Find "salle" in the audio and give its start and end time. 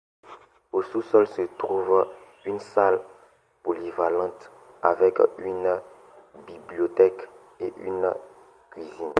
2.59-2.99